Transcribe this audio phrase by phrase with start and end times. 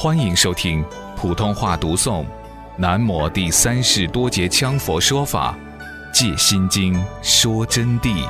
[0.00, 0.84] 欢迎收听
[1.16, 2.22] 普通话读诵
[2.76, 5.58] 《南摩第三世多杰羌佛说法·
[6.14, 8.24] 戒心经》说真谛。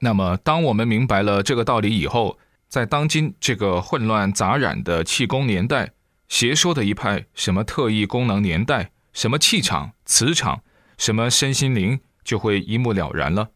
[0.00, 2.36] 那么，当我们明白了这个道理以后，
[2.68, 5.92] 在当今这个混乱杂染的气功年代，
[6.26, 10.62] 邪说的一派，什么特异功能年代，什么气场、磁场，
[10.98, 12.00] 什么身心灵。
[12.26, 13.52] 就会一目了然了。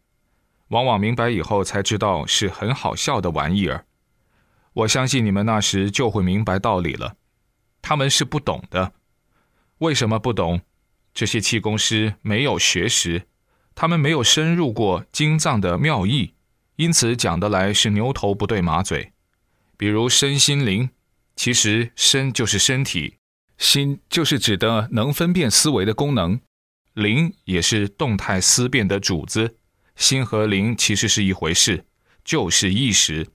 [0.69, 3.85] 往往明白以后才知道是很好笑的玩意儿。
[4.73, 7.17] 我相信你们那时就会明白道理了。
[7.81, 8.93] 他们是不懂的。
[9.79, 10.61] 为什么不懂？
[11.13, 13.27] 这些气功师没有学识，
[13.75, 16.35] 他们没有深入过经藏的妙义，
[16.77, 19.11] 因此讲得来是牛头不对马嘴。
[19.75, 20.89] 比如身心灵，
[21.35, 23.17] 其实身就是身体，
[23.57, 26.39] 心就是指的能分辨思维的功能。
[26.93, 29.57] 灵也是动态思辨的主子，
[29.95, 31.85] 心和灵其实是一回事，
[32.23, 33.27] 就是意识。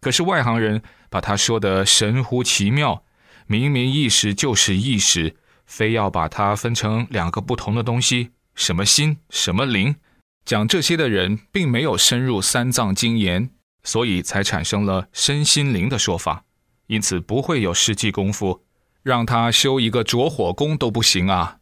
[0.00, 3.04] 可是外行人把它说的神乎其妙，
[3.46, 9.96] 明明意识就是意识，非要把它分成两个不同的东西，什么心，什么灵。
[10.44, 13.50] 讲这些的人并没有深入三藏经言，
[13.82, 16.44] 所以才产生了身心灵的说法，
[16.86, 18.64] 因此不会有实际功夫，
[19.02, 21.59] 让他修一个着火功都不行啊。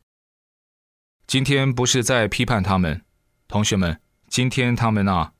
[1.28, 3.02] 今天不是在批判他们，
[3.48, 5.32] 同学们，今天他们啊，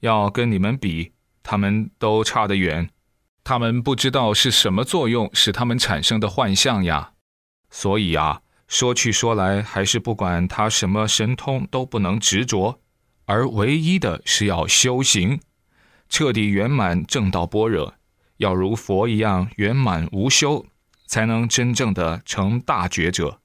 [0.00, 1.12] 要跟你们比，
[1.44, 2.90] 他们都差得远。
[3.44, 7.12] 他们不知道是什么作用使他们产生的幻象呀。
[7.70, 12.80] 所以啊，说去说来，还是不管他什么神通都不能执着，
[13.26, 15.38] 而唯一的是要修行，
[16.08, 17.94] 彻底圆满正道般若，
[18.38, 20.66] 要如佛一样圆满无休，
[21.06, 23.40] 才能真正的成大觉者。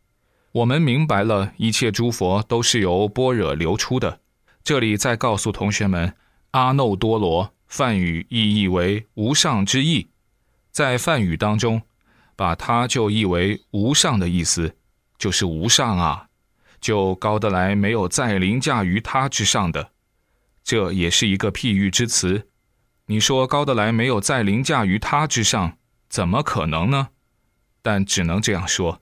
[0.53, 4.19] 我们明白了一切诸佛都是由般若流出的。
[4.63, 6.13] 这里再告诉同学们，
[6.51, 10.09] 阿耨多罗梵语意译为无上之意，
[10.71, 11.81] 在梵语当中，
[12.35, 14.75] 把它就译为无上的意思，
[15.17, 16.27] 就是无上啊，
[16.81, 19.91] 就高得来没有再凌驾于他之上的。
[20.63, 22.47] 这也是一个譬喻之词。
[23.05, 25.77] 你说高得来没有再凌驾于他之上，
[26.09, 27.09] 怎么可能呢？
[27.81, 29.01] 但只能这样说。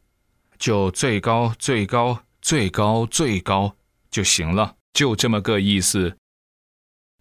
[0.60, 3.76] 就最高最高最高最高
[4.12, 6.18] 就行了，就这么个意思。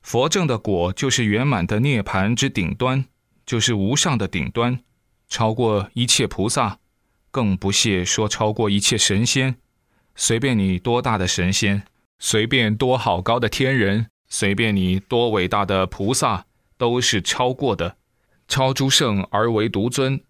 [0.03, 3.05] 佛正的果就是圆满的涅盘之顶端，
[3.47, 4.81] 就是无上的顶端，
[5.29, 6.79] 超过一切菩萨，
[7.31, 9.57] 更不屑说超过一切神仙。
[10.17, 11.85] 随便你多大的神仙，
[12.19, 16.47] 随便多好高的天人，随便你多伟大的菩萨，
[16.77, 17.97] 都是超过的，
[18.49, 20.21] 超诸圣而为独尊，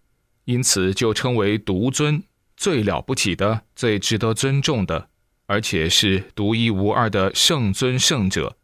[0.45, 2.21] 因此就称为独尊。
[2.59, 5.07] 最了不起的、最值得尊重的，
[5.45, 8.57] 而且是独一无二的圣尊圣者，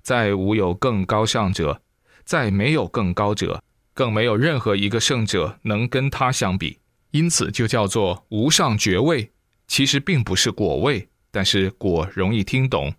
[0.00, 1.82] 再无有更高尚者，
[2.24, 3.64] 再没有更高者，
[3.94, 6.78] 更没有任何一个圣者能跟他相比。
[7.10, 9.32] 因此就叫做无上爵位。
[9.66, 12.94] 其实并不是果位，但是果容易听懂。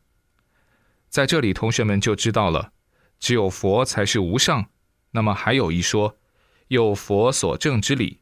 [1.07, 2.73] 在这里，同学们就知道了，
[3.17, 4.65] 只有佛才是无上。
[5.11, 6.17] 那么还有一说，
[6.67, 8.19] 有佛所证之理。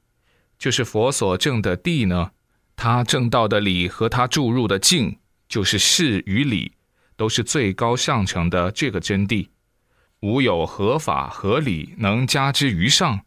[0.61, 2.33] 就是佛所证的地呢，
[2.75, 5.17] 他证道的理和他注入的境，
[5.49, 6.73] 就是事与理，
[7.17, 9.47] 都是最高上乘的这个真谛。
[10.19, 13.21] 无有合法合理能加之于上，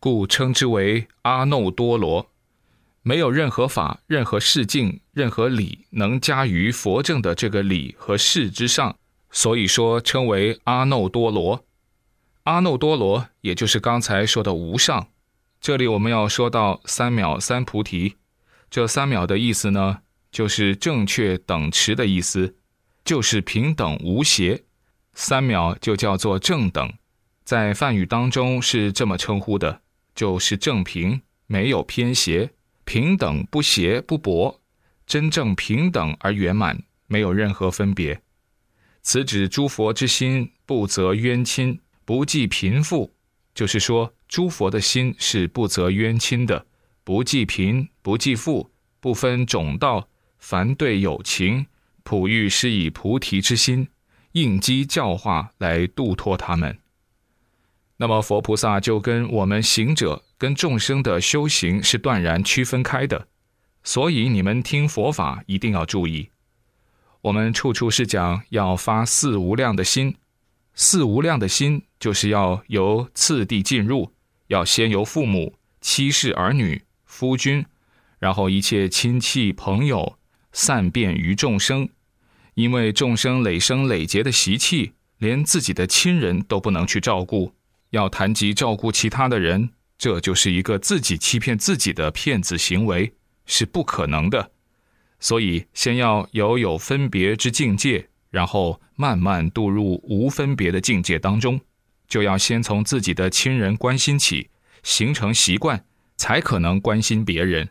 [0.00, 2.28] 故称之为阿耨多罗。
[3.02, 8.96] 没有任何法、任何事境、任何理能加于佛证的这个理和事之上，
[9.30, 11.64] 所以说称为阿耨多罗。
[12.42, 15.06] 阿耨多罗，也就是刚才说的无上。
[15.60, 18.16] 这里我们要说到三藐三菩提，
[18.70, 19.98] 这三藐的意思呢，
[20.32, 22.56] 就是正确等持的意思，
[23.04, 24.64] 就是平等无邪。
[25.12, 26.90] 三藐就叫做正等，
[27.44, 29.82] 在梵语当中是这么称呼的，
[30.14, 32.52] 就是正平，没有偏斜，
[32.84, 34.62] 平等不邪不薄，
[35.06, 38.22] 真正平等而圆满，没有任何分别。
[39.02, 43.12] 此指诸佛之心不择冤亲，不计贫富。
[43.54, 46.66] 就是说，诸佛的心是不择冤亲的，
[47.04, 48.70] 不计贫，不计富，
[49.00, 50.08] 不分种道，
[50.38, 51.66] 凡对有情，
[52.02, 53.88] 普欲施以菩提之心，
[54.32, 56.78] 应机教化来度脱他们。
[57.96, 63.28] 那么佛菩萨就跟我们行者跟众生的修行是断然区分开的，
[63.82, 66.30] 所以你们听佛法一定要注意，
[67.20, 70.16] 我们处处是讲要发四无量的心。
[70.74, 74.12] 四无量的心，就是要由次第进入，
[74.48, 77.64] 要先由父母、妻室、儿女、夫君，
[78.18, 80.18] 然后一切亲戚朋友，
[80.52, 81.88] 散遍于众生，
[82.54, 87.54] 因为众生累生累劫的习气，连自己的亲人都不能去照顾，
[87.90, 93.14] 要谈及照顾其他的人，这就是一个自己欺骗自己的骗子行为，
[93.46, 94.52] 是不可能的。
[95.18, 101.60] 所以，先要有有分别之境界，然后慢慢渡入无分别的境界当中，
[102.08, 104.50] 就要先从自己的亲人关心起，
[104.82, 105.84] 形成习惯，
[106.16, 107.68] 才可能关心别人。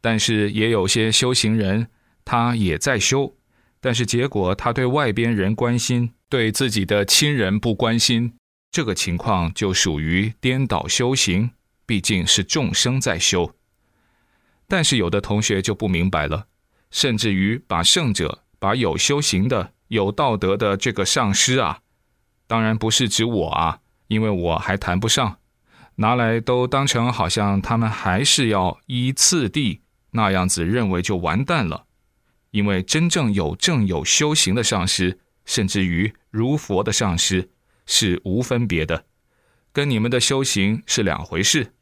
[0.00, 1.88] 但是，也有些修行人，
[2.24, 3.36] 他也在修，
[3.80, 8.34] 但是结果他对外边人关心，对自己的亲人不关心，
[8.70, 11.50] 这个情况就属于颠倒修行。
[11.88, 13.54] 毕竟是众生在修，
[14.66, 16.48] 但是有的同学就不明白了。
[16.90, 21.80] 甚至于把圣者、把有修行的、有道德的这个上师啊，
[22.46, 25.38] 当然不是指我啊，因为我还谈不上，
[25.96, 31.84] 拿来都当成好像他们还是要依次第那样子认为就完蛋了。
[32.50, 37.50] 因为真正有正有修行的上师，甚至于如佛的上师，
[37.84, 39.04] 是无分别的，
[39.72, 41.74] 跟你们的修行是两回事。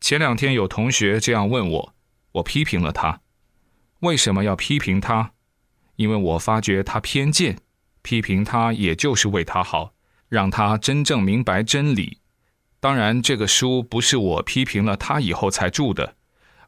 [0.00, 1.94] 前两天有同学这样问我，
[2.32, 3.20] 我批评了他。
[4.00, 5.32] 为什么要批评他？
[5.98, 7.58] 因为我发觉他偏见，
[8.02, 9.94] 批评他也就是为他好，
[10.28, 12.18] 让他真正明白真理。
[12.78, 16.14] 当然，这个书不是我批评了他以后才著的，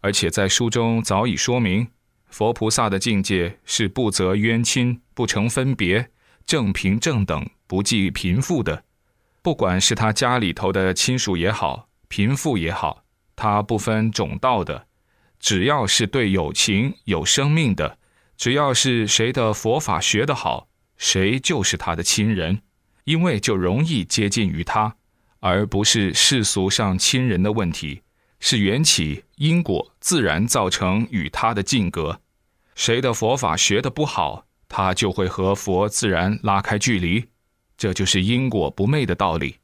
[0.00, 1.86] 而且在书中早已说明，
[2.26, 6.10] 佛菩萨的境界是不择冤亲、不成分别、
[6.44, 8.82] 正平正等、不计贫富的。
[9.42, 13.04] 不管是他家里头的亲属也好，贫富也好，
[13.36, 14.88] 他不分种道的。
[15.38, 17.96] 只要是对有情有生命的，
[18.40, 20.66] 只要是谁的佛法学得好，
[20.96, 22.62] 谁就是他的亲人，
[23.04, 24.96] 因为就容易接近于他，
[25.40, 28.00] 而不是世俗上亲人的问题，
[28.38, 32.18] 是缘起因果自然造成与他的近隔。
[32.74, 37.26] 谁的佛法学得不好，他就会和佛自然拉开距离，
[37.76, 39.56] 这就是因果不昧的道理。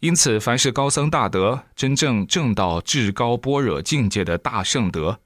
[0.00, 5.20] 因此，凡是高僧大德，真正正到至高般若境界的大圣德，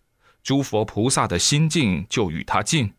[0.48, 2.94] 诸佛菩萨的心境就与他近，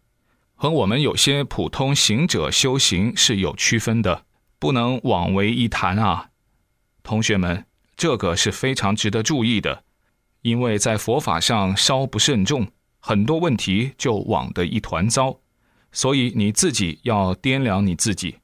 [0.53, 4.23] 和我们有些普通行者修行是有区分的，
[4.59, 6.29] 不能枉为一谈啊！
[7.01, 7.65] 同学们，
[7.97, 9.83] 这个是非常值得注意的，
[10.43, 12.67] 因为在佛法上稍不慎重，
[12.99, 15.39] 很多问题就枉得一团糟，
[15.91, 18.35] 所以你自己要掂量你自己。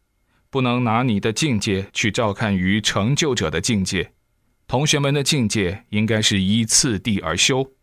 [0.50, 4.13] 不能拿你的境界去照看于成就者的境界，
[4.66, 7.75] 同学们的境界应该是依次第而修。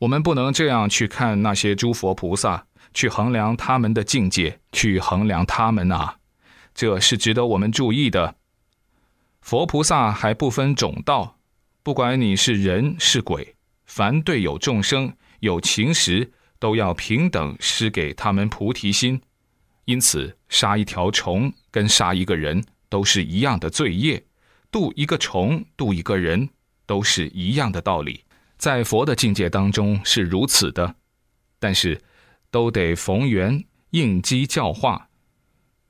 [0.00, 6.16] 我们不能这样去看那些诸佛菩萨，去衡量他们的境界，去衡量他们啊，
[6.74, 8.36] 这是值得我们注意的。
[9.42, 11.36] 佛菩萨还不分种道，
[11.82, 19.20] 不管你是人是鬼，凡对有众生有情时，都要平等施给他们菩提心。
[19.84, 24.24] 因此，杀一条虫跟杀一个人都是一样的罪业，
[24.70, 26.48] 渡一个虫，渡一个人，
[26.86, 28.24] 都是一样的道理。
[28.60, 30.96] 在佛的境界当中是如此的，
[31.58, 32.02] 但是
[32.50, 35.08] 都得逢缘应机教化，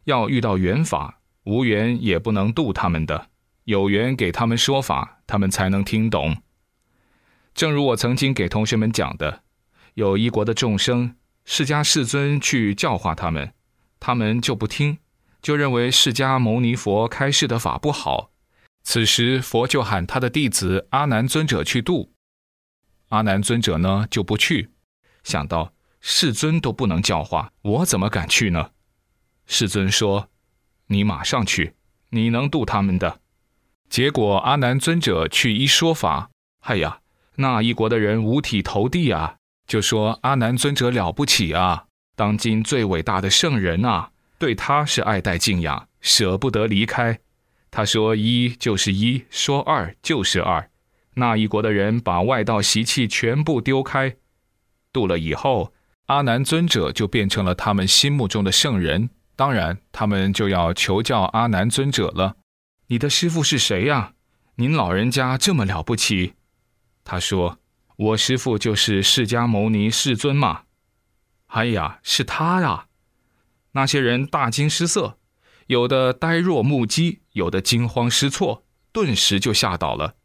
[0.04, 3.26] 要遇到缘法，无缘也不能渡他们的，
[3.64, 6.36] 有缘给他们说法，他们才能听懂。
[7.52, 9.42] 正如我曾经给同学们讲的，
[9.94, 13.52] 有一国的众生，释迦世尊去教化他们。
[13.98, 14.98] 他们就不听，
[15.42, 18.30] 就认为释迦牟尼佛开示的法不好。
[18.84, 22.12] 此时佛就喊他的弟子阿难尊者去度，
[23.10, 24.70] 阿难尊者呢就不去，
[25.22, 28.70] 想到世尊都不能教化，我怎么敢去呢？
[29.46, 30.28] 世尊说
[30.86, 31.74] ：“你马上去，
[32.10, 33.20] 你能渡他们的。”
[33.90, 37.00] 结果阿难尊者去一说法，哎呀，
[37.34, 39.36] 那一国的人五体投地啊，
[39.66, 41.86] 就说阿难尊者了不起啊。
[42.14, 47.18] 当今最伟大的圣人啊，对他是爱戴敬仰，舍不得离开。
[47.72, 50.69] 他说一就是一，说二就是二。
[51.14, 54.16] 那一国的人把外道习气全部丢开，
[54.92, 55.72] 度了以后，
[56.06, 59.10] 阿难尊者就变成了他们心目中的圣人。
[59.36, 62.36] 当然，他们就要求教阿难尊者了
[62.88, 64.12] ：“你的师傅是谁呀？
[64.56, 66.34] 您老人家这么了不起？”
[67.04, 67.58] 他说
[67.96, 70.62] ：“我师傅就是释迦牟尼世尊嘛。”
[71.48, 72.86] 哎呀，是他呀！
[73.72, 75.18] 那些人大惊失色，
[75.66, 80.16] 有的呆若木鸡，有的惊慌失措，顿时就吓倒了。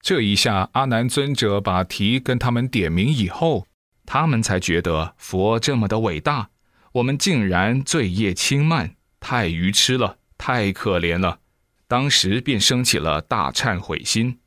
[0.00, 3.66] 这一下，阿难尊者把题跟他们点名以后，
[4.06, 6.50] 他们才觉得佛这么的伟大，
[6.92, 11.40] 我们竟然罪业轻慢，太愚痴了，太可怜了。
[11.86, 14.38] 当时便升起了大忏悔心。